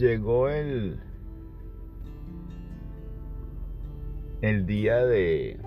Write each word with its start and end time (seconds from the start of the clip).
llegó 0.00 0.48
el, 0.48 0.98
el 4.40 4.66
día 4.66 5.04
de, 5.04 5.58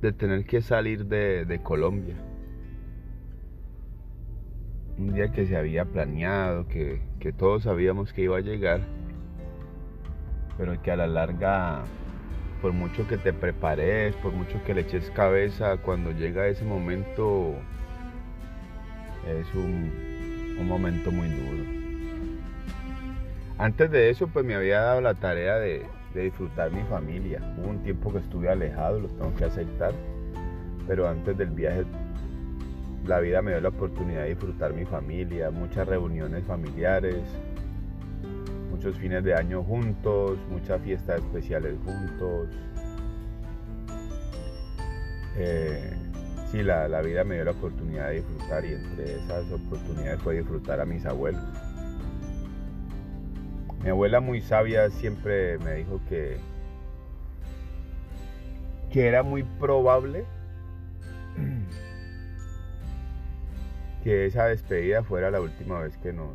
de 0.00 0.12
tener 0.12 0.46
que 0.46 0.62
salir 0.62 1.04
de, 1.04 1.44
de 1.44 1.62
Colombia. 1.62 2.16
Un 4.96 5.12
día 5.12 5.30
que 5.32 5.44
se 5.46 5.56
había 5.56 5.84
planeado, 5.84 6.66
que, 6.66 7.02
que 7.20 7.32
todos 7.32 7.64
sabíamos 7.64 8.12
que 8.12 8.22
iba 8.22 8.38
a 8.38 8.40
llegar, 8.40 8.80
pero 10.56 10.80
que 10.80 10.90
a 10.92 10.96
la 10.96 11.06
larga, 11.06 11.84
por 12.62 12.72
mucho 12.72 13.06
que 13.06 13.18
te 13.18 13.32
prepares, 13.32 14.14
por 14.16 14.32
mucho 14.32 14.62
que 14.64 14.72
le 14.72 14.82
eches 14.82 15.10
cabeza, 15.10 15.76
cuando 15.78 16.12
llega 16.12 16.46
ese 16.46 16.64
momento 16.64 17.54
es 19.26 19.54
un, 19.54 19.90
un 20.60 20.68
momento 20.68 21.10
muy 21.10 21.28
duro. 21.28 21.73
Antes 23.58 23.90
de 23.90 24.10
eso, 24.10 24.26
pues 24.26 24.44
me 24.44 24.56
había 24.56 24.80
dado 24.80 25.00
la 25.00 25.14
tarea 25.14 25.58
de, 25.58 25.86
disfrutar 26.14 26.70
mi 26.70 26.82
familia. 26.84 27.40
Hubo 27.58 27.70
un 27.70 27.82
tiempo 27.82 28.12
que 28.12 28.18
estuve 28.18 28.48
alejado, 28.48 29.00
lo 29.00 29.08
tengo 29.08 29.34
que 29.34 29.44
aceptar, 29.44 29.92
pero 30.86 31.08
antes 31.08 31.36
del 31.36 31.50
viaje 31.50 31.84
la 33.04 33.20
vida 33.20 33.42
me 33.42 33.50
dio 33.50 33.60
la 33.60 33.68
oportunidad 33.68 34.22
de 34.22 34.30
disfrutar 34.30 34.72
mi 34.72 34.84
familia, 34.84 35.50
muchas 35.50 35.86
reuniones 35.86 36.44
familiares, 36.44 37.20
muchos 38.70 38.96
fines 38.96 39.22
de 39.24 39.34
año 39.34 39.62
juntos, 39.62 40.38
muchas 40.50 40.80
fiestas 40.82 41.18
especiales 41.18 41.74
juntos. 41.84 42.48
Eh, 45.36 45.92
sí, 46.50 46.62
la, 46.62 46.86
vida 47.02 47.24
me 47.24 47.34
dio 47.34 47.44
la 47.44 47.50
oportunidad 47.50 48.08
de 48.08 48.14
disfrutar 48.22 48.64
y 48.64 48.74
entre 48.74 49.16
esas 49.16 49.50
oportunidades 49.50 50.22
fue 50.22 50.36
disfrutar 50.36 50.80
a 50.80 50.84
mis 50.84 51.04
abuelos. 51.04 51.42
Mi 53.84 53.90
abuela 53.90 54.20
muy 54.20 54.40
sabia 54.40 54.88
siempre 54.88 55.58
me 55.58 55.74
dijo 55.74 56.00
que, 56.08 56.38
que 58.90 59.06
era 59.06 59.22
muy 59.22 59.42
probable 59.42 60.24
que 64.02 64.24
esa 64.24 64.46
despedida 64.46 65.02
fuera 65.02 65.30
la 65.30 65.42
última 65.42 65.80
vez 65.80 65.98
que 65.98 66.14
nos, 66.14 66.30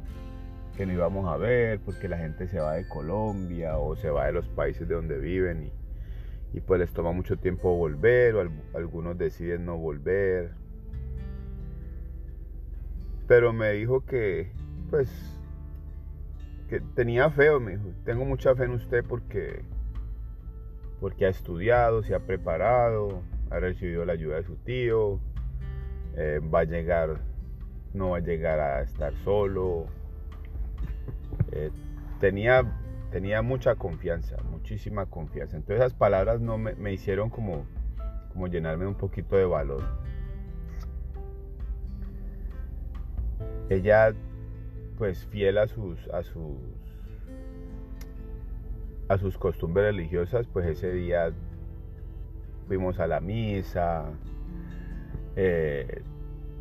que 0.77 0.85
nos 0.85 0.93
íbamos 0.93 1.27
a 1.27 1.37
ver, 1.37 1.79
porque 1.79 2.07
la 2.07 2.19
gente 2.19 2.47
se 2.47 2.59
va 2.59 2.75
de 2.75 2.87
Colombia 2.87 3.79
o 3.79 3.95
se 3.95 4.11
va 4.11 4.27
de 4.27 4.33
los 4.33 4.47
países 4.49 4.87
de 4.87 4.93
donde 4.93 5.17
viven 5.17 5.71
y, 6.53 6.59
pues 6.59 6.79
les 6.79 6.93
toma 6.93 7.13
mucho 7.13 7.39
tiempo 7.39 7.75
volver 7.75 8.35
o 8.35 8.41
al, 8.41 8.51
algunos 8.75 9.17
deciden 9.17 9.65
no 9.65 9.75
volver. 9.75 10.51
Pero 13.27 13.53
me 13.53 13.71
dijo 13.71 14.05
que, 14.05 14.51
pues, 14.91 15.38
que 16.69 16.79
tenía 16.79 17.29
fe, 17.31 17.59
me 17.59 17.71
dijo, 17.71 17.89
tengo 18.05 18.25
mucha 18.25 18.55
fe 18.55 18.65
en 18.65 18.71
usted 18.71 19.03
porque, 19.03 19.63
porque 20.99 21.25
ha 21.25 21.29
estudiado, 21.29 22.03
se 22.03 22.13
ha 22.13 22.19
preparado, 22.19 23.23
ha 23.49 23.59
recibido 23.59 24.05
la 24.05 24.13
ayuda 24.13 24.35
de 24.35 24.43
su 24.43 24.55
tío, 24.57 25.19
eh, 26.15 26.39
va 26.53 26.59
a 26.59 26.63
llegar, 26.65 27.21
no 27.93 28.11
va 28.11 28.17
a 28.17 28.21
llegar 28.21 28.59
a 28.59 28.81
estar 28.83 29.13
solo. 29.23 29.87
Eh, 31.51 31.71
tenía, 32.19 32.63
tenía 33.11 33.41
mucha 33.41 33.75
confianza, 33.75 34.37
muchísima 34.51 35.07
confianza. 35.07 35.57
Entonces 35.57 35.83
esas 35.83 35.97
palabras 35.97 36.39
no 36.39 36.59
me, 36.59 36.75
me 36.75 36.93
hicieron 36.93 37.31
como, 37.31 37.65
como 38.31 38.47
llenarme 38.47 38.85
un 38.85 38.95
poquito 38.95 39.35
de 39.35 39.45
valor. 39.45 39.83
Ella, 43.69 44.13
pues 44.99 45.25
fiel 45.27 45.57
a 45.57 45.67
sus, 45.67 46.07
a 46.09 46.21
sus, 46.23 46.57
a 49.07 49.17
sus 49.17 49.37
costumbres 49.37 49.95
religiosas, 49.95 50.45
pues 50.47 50.67
ese 50.67 50.91
día 50.91 51.31
fuimos 52.67 52.99
a 52.99 53.07
la 53.07 53.21
misa, 53.21 54.11
eh, 55.37 56.03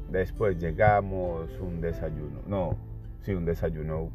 después 0.08 0.56
llegamos, 0.56 1.50
un 1.60 1.80
desayuno, 1.80 2.40
no, 2.46 2.78
sí, 3.22 3.34
un 3.34 3.44
desayuno 3.44 4.08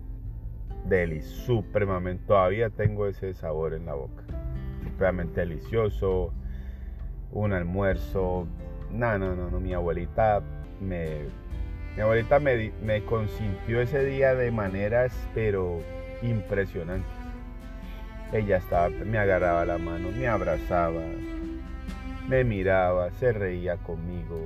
deli, 0.85 1.21
supremamente, 1.21 2.23
todavía 2.25 2.69
tengo 2.69 3.07
ese 3.07 3.33
sabor 3.33 3.73
en 3.73 3.85
la 3.85 3.93
boca, 3.93 4.23
supremamente 4.85 5.41
delicioso, 5.41 6.31
un 7.33 7.51
almuerzo, 7.51 8.47
no, 8.89 9.19
no, 9.19 9.35
no, 9.35 9.51
no, 9.51 9.59
mi 9.59 9.73
abuelita 9.73 10.41
me, 10.79 11.25
mi 11.95 12.01
abuelita 12.01 12.39
me, 12.39 12.71
consintió 13.05 13.81
ese 13.81 14.03
día 14.03 14.33
de 14.33 14.51
maneras, 14.51 15.13
pero 15.35 15.79
impresionantes. 16.23 17.11
Ella 18.31 18.57
estaba, 18.57 18.89
me 18.89 19.19
agarraba 19.19 19.63
la 19.63 19.77
mano, 19.77 20.09
me 20.11 20.27
abrazaba, 20.27 21.01
me 22.27 22.43
miraba, 22.43 23.11
se 23.11 23.31
reía 23.31 23.77
conmigo. 23.77 24.39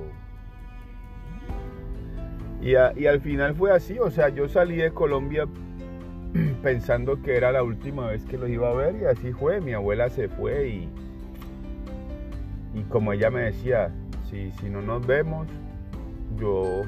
Y, 2.60 2.74
al 2.74 3.20
final 3.20 3.54
fue 3.54 3.72
así, 3.72 3.98
o 3.98 4.10
sea, 4.10 4.28
yo 4.28 4.46
salí 4.48 4.76
de 4.76 4.90
Colombia 4.90 5.46
pensando 6.62 7.22
que 7.22 7.36
era 7.36 7.50
la 7.50 7.62
última 7.62 8.08
vez 8.08 8.24
que 8.24 8.36
los 8.36 8.50
iba 8.50 8.68
a 8.68 8.74
ver 8.74 8.96
y 9.00 9.04
así 9.06 9.32
fue, 9.32 9.60
mi 9.62 9.72
abuela 9.72 10.10
se 10.10 10.28
fue 10.28 10.68
y, 10.68 10.88
y 12.74 12.82
como 12.90 13.14
ella 13.14 13.30
me 13.30 13.42
decía, 13.42 13.90
si 14.28 14.68
no 14.68 14.82
nos 14.82 15.06
vemos, 15.06 15.46
yo 16.36 16.82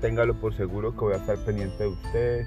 téngalo 0.00 0.34
por 0.34 0.54
seguro 0.54 0.92
que 0.92 1.00
voy 1.00 1.14
a 1.14 1.16
estar 1.16 1.38
pendiente 1.38 1.84
de 1.84 1.88
usted. 1.88 2.46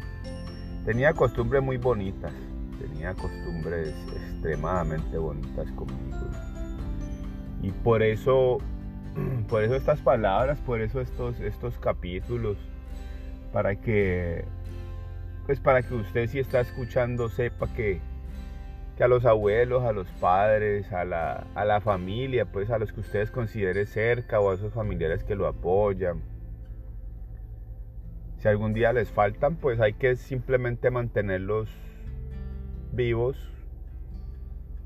Tenía 0.85 1.13
costumbres 1.13 1.61
muy 1.61 1.77
bonitas, 1.77 2.33
tenía 2.79 3.13
costumbres 3.13 3.93
extremadamente 4.15 5.17
bonitas 5.17 5.71
conmigo. 5.73 6.17
Y 7.61 7.71
por 7.71 8.01
eso, 8.01 8.57
por 9.49 9.63
eso 9.63 9.75
estas 9.75 10.01
palabras, 10.01 10.59
por 10.59 10.81
eso 10.81 11.01
estos, 11.01 11.39
estos 11.39 11.77
capítulos, 11.77 12.57
para 13.53 13.75
que, 13.75 14.45
pues 15.45 15.59
para 15.59 15.83
que 15.83 15.93
usted 15.93 16.27
si 16.27 16.39
está 16.39 16.61
escuchando 16.61 17.29
sepa 17.29 17.67
que, 17.73 17.99
que 18.97 19.03
a 19.03 19.07
los 19.07 19.25
abuelos, 19.25 19.83
a 19.83 19.91
los 19.91 20.07
padres, 20.13 20.91
a 20.91 21.05
la, 21.05 21.45
a 21.53 21.65
la 21.65 21.81
familia, 21.81 22.45
pues 22.45 22.71
a 22.71 22.79
los 22.79 22.91
que 22.91 23.01
ustedes 23.01 23.29
consideren 23.29 23.85
cerca 23.85 24.39
o 24.39 24.49
a 24.49 24.55
esos 24.55 24.73
familiares 24.73 25.23
que 25.23 25.35
lo 25.35 25.47
apoyan, 25.47 26.21
si 28.41 28.47
algún 28.47 28.73
día 28.73 28.91
les 28.91 29.11
faltan, 29.11 29.55
pues 29.55 29.79
hay 29.79 29.93
que 29.93 30.15
simplemente 30.15 30.89
mantenerlos 30.89 31.69
vivos 32.91 33.37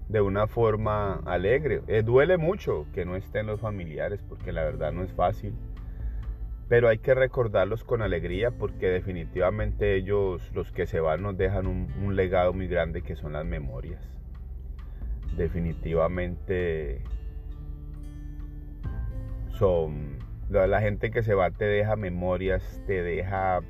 de 0.10 0.20
una 0.20 0.48
forma 0.48 1.22
alegre. 1.26 1.82
Eh, 1.88 2.04
duele 2.04 2.36
mucho 2.38 2.86
que 2.94 3.06
no 3.06 3.16
estén 3.16 3.48
los 3.48 3.62
familiares 3.62 4.22
porque 4.28 4.52
la 4.52 4.66
verdad 4.66 4.92
no 4.92 5.04
es 5.04 5.14
fácil. 5.14 5.54
Pero 6.68 6.90
hay 6.90 6.98
que 6.98 7.14
recordarlos 7.14 7.86
con 7.86 8.02
alegría 8.02 8.52
porque 8.52 8.90
definitivamente 8.90 9.96
ellos, 9.96 10.52
los 10.54 10.74
que 10.74 10.86
se 10.86 11.00
van, 11.00 11.22
nos 11.22 11.38
dejan 11.38 11.66
un, 11.66 11.88
un 12.04 12.18
legado 12.18 12.52
muy 12.52 12.68
grande 12.68 13.04
que 13.04 13.16
son 13.16 13.34
las 13.34 13.46
memorias. 13.46 14.04
Definitivamente 15.38 17.02
son 19.52 20.15
la 20.50 20.82
gente 20.82 21.12
que 21.12 21.24
se 21.24 21.34
va 21.34 21.52
te 21.52 21.66
deja 21.66 21.96
memorias, 21.96 22.82
te 22.86 23.02
deja 23.04 23.62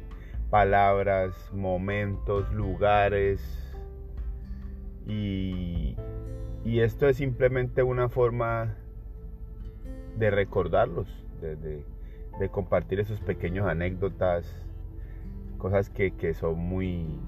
palabras, 0.50 1.52
momentos, 1.54 2.52
lugares. 2.54 3.42
Y, 5.08 5.96
y 6.64 6.80
esto 6.80 7.08
es 7.08 7.18
simplemente 7.18 7.84
una 7.84 8.10
forma 8.10 8.76
de 10.18 10.32
recordarlos, 10.32 11.08
de, 11.42 11.56
de, 11.56 12.50
compartir 12.50 13.00
esos 13.00 13.20
pequeños 13.22 13.68
anécdotas, 13.68 14.46
cosas 15.58 15.90
que, 15.90 16.12
que, 16.12 16.34
son 16.34 16.58
muy... 16.58 17.20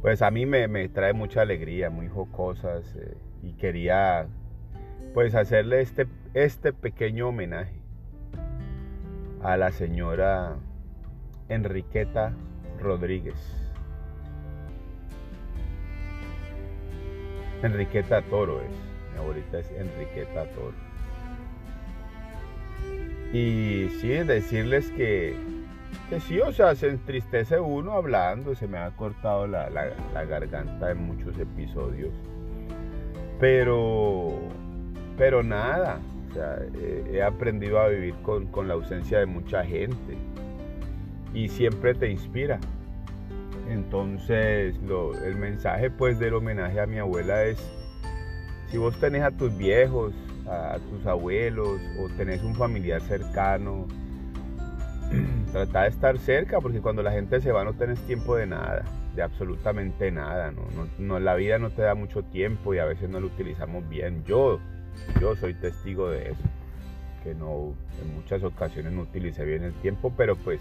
Pues 0.00 0.22
a 0.22 0.30
mí 0.30 0.46
me, 0.46 0.68
me 0.68 0.88
trae 0.88 1.12
mucha 1.12 1.42
alegría, 1.42 1.90
muy 1.90 2.08
jocosas 2.08 2.94
eh, 2.96 3.16
y 3.42 3.54
quería 3.54 4.28
pues 5.14 5.34
hacerle 5.34 5.80
este, 5.80 6.06
este 6.34 6.72
pequeño 6.72 7.28
homenaje 7.28 7.74
a 9.42 9.56
la 9.56 9.70
señora 9.72 10.56
Enriqueta 11.48 12.32
Rodríguez. 12.80 13.36
Enriqueta 17.62 18.22
Toro 18.22 18.60
es, 18.60 18.70
mi 19.12 19.18
abuelita 19.18 19.58
es 19.58 19.70
Enriqueta 19.70 20.44
Toro. 20.50 20.74
Y 23.32 23.88
sí, 24.00 24.08
decirles 24.08 24.90
que, 24.90 25.34
que 26.10 26.20
sí, 26.20 26.38
o 26.40 26.52
sea, 26.52 26.74
se 26.74 26.88
entristece 26.88 27.58
uno 27.58 27.92
hablando, 27.92 28.54
se 28.54 28.68
me 28.68 28.78
ha 28.78 28.90
cortado 28.90 29.46
la, 29.46 29.70
la, 29.70 29.90
la 30.12 30.24
garganta 30.24 30.90
en 30.90 31.06
muchos 31.06 31.38
episodios. 31.38 32.12
Pero 33.40 34.38
pero 35.16 35.42
nada, 35.42 36.00
o 36.30 36.34
sea, 36.34 36.58
he 37.12 37.22
aprendido 37.22 37.80
a 37.80 37.88
vivir 37.88 38.14
con, 38.22 38.46
con, 38.46 38.68
la 38.68 38.74
ausencia 38.74 39.18
de 39.18 39.26
mucha 39.26 39.64
gente 39.64 40.16
y 41.32 41.48
siempre 41.48 41.94
te 41.94 42.10
inspira, 42.10 42.58
Entonces, 43.68 44.76
el 45.24 45.36
mensaje 45.36 45.90
pues 45.90 46.18
del 46.18 46.34
homenaje 46.34 46.80
a 46.80 46.86
mi 46.86 46.98
abuela 46.98 47.44
es, 47.44 47.58
si 48.70 48.78
vos 48.78 48.98
tenés 48.98 49.22
a 49.22 49.30
tus 49.30 49.56
viejos, 49.56 50.14
a 50.48 50.78
tus 50.90 51.06
abuelos 51.06 51.80
o 51.98 52.08
tenés 52.16 52.42
un 52.42 52.54
familiar 52.54 53.00
cercano, 53.02 53.86
trata 55.52 55.82
de 55.82 55.88
estar 55.88 56.18
cerca 56.18 56.60
porque 56.60 56.80
cuando 56.80 57.02
la 57.02 57.12
gente 57.12 57.40
se 57.40 57.52
va 57.52 57.64
no 57.64 57.74
tenés 57.74 57.98
tiempo 58.06 58.36
de 58.36 58.46
nada, 58.46 58.84
de 59.14 59.22
absolutamente 59.22 60.10
nada. 60.10 60.52
¿no? 60.98 61.18
la 61.18 61.34
vida 61.34 61.58
no 61.58 61.70
te 61.70 61.82
da 61.82 61.94
mucho 61.94 62.22
tiempo 62.22 62.74
y 62.74 62.78
a 62.78 62.84
veces 62.84 63.08
no 63.10 63.20
lo 63.20 63.26
utilizamos 63.26 63.88
bien. 63.88 64.24
Yo, 64.24 64.60
yo 65.20 65.36
soy 65.36 65.54
testigo 65.54 66.10
de 66.10 66.30
eso, 66.30 66.42
que 67.22 67.34
no 67.34 67.74
en 68.02 68.14
muchas 68.14 68.42
ocasiones 68.42 68.92
no 68.92 69.02
utilicé 69.02 69.44
bien 69.44 69.62
el 69.62 69.74
tiempo, 69.74 70.12
pero 70.16 70.36
pues 70.36 70.60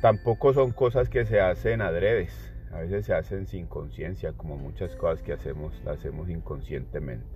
tampoco 0.00 0.52
son 0.52 0.72
cosas 0.72 1.08
que 1.08 1.24
se 1.24 1.40
hacen 1.40 1.80
adredes. 1.80 2.52
A 2.72 2.80
veces 2.80 3.04
se 3.04 3.14
hacen 3.14 3.46
sin 3.46 3.66
conciencia, 3.66 4.32
como 4.32 4.56
muchas 4.56 4.96
cosas 4.96 5.22
que 5.22 5.32
hacemos, 5.32 5.74
las 5.84 5.98
hacemos 5.98 6.30
inconscientemente. 6.30 7.26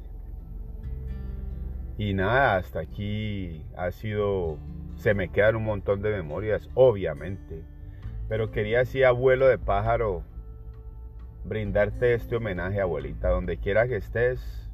Y 1.99 2.15
nada, 2.15 2.57
hasta 2.57 2.81
aquí 2.81 3.65
ha 3.77 3.91
sido, 3.91 4.59
se 4.97 5.15
me 5.15 5.31
quedan 5.31 5.57
un 5.57 5.65
montón 5.65 6.03
de 6.03 6.11
memorias, 6.11 6.69
obviamente. 6.75 7.63
Pero 8.29 8.51
quería 8.51 8.81
así, 8.81 9.03
abuelo 9.03 9.47
de 9.47 9.59
pájaro, 9.59 10.25
brindarte 11.45 12.15
este 12.15 12.37
homenaje, 12.37 12.81
abuelita, 12.81 13.29
donde 13.29 13.59
quiera 13.59 13.87
que 13.87 13.97
estés. 13.97 14.66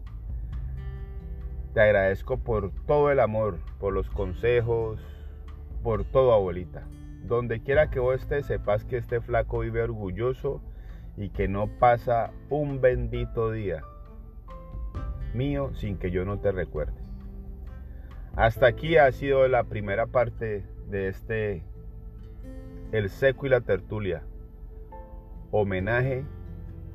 Te 1.75 1.81
agradezco 1.81 2.39
por 2.39 2.71
todo 2.87 3.11
el 3.11 3.21
amor, 3.21 3.59
por 3.79 3.93
los 3.93 4.09
consejos, 4.11 5.01
por 5.83 6.05
todo, 6.05 6.33
abuelita. 6.33 6.87
Donde 7.25 7.61
quiera 7.61 7.91
que 7.91 8.01
vos 8.01 8.21
estés, 8.21 8.47
sepas 8.47 8.85
que 8.85 8.99
este 8.99 9.21
flaco 9.21 9.61
vive 9.61 9.83
orgulloso 9.83 10.61
y 11.17 11.31
que 11.31 11.49
no 11.49 11.69
pasa 11.79 12.33
un 12.51 12.81
bendito 12.81 13.53
día 13.53 13.83
mío 15.35 15.71
sin 15.75 15.97
que 15.97 16.11
yo 16.11 16.25
no 16.25 16.39
te 16.39 16.53
recuerde. 16.53 17.01
Hasta 18.35 18.67
aquí 18.67 18.97
ha 18.97 19.11
sido 19.13 19.47
la 19.49 19.65
primera 19.65 20.07
parte 20.07 20.65
de 20.89 21.09
este 21.09 21.63
El 22.93 23.09
seco 23.09 23.47
y 23.47 23.51
la 23.51 23.61
tertulia. 23.61 24.23
Homenaje 25.51 26.25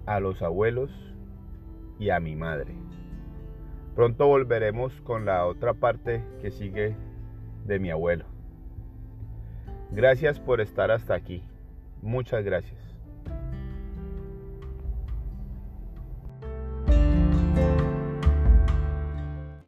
a 0.05 0.19
los 0.19 0.41
abuelos 0.41 0.91
y 1.99 2.09
a 2.09 2.19
mi 2.19 2.35
madre. 2.35 2.75
Pronto 3.97 4.27
volveremos 4.27 4.93
con 5.01 5.25
la 5.25 5.47
otra 5.47 5.73
parte 5.73 6.23
que 6.39 6.51
sigue 6.51 6.95
de 7.65 7.79
mi 7.79 7.89
abuelo. 7.89 8.25
Gracias 9.89 10.39
por 10.39 10.61
estar 10.61 10.91
hasta 10.91 11.15
aquí. 11.15 11.41
Muchas 12.03 12.43
gracias. 12.43 12.86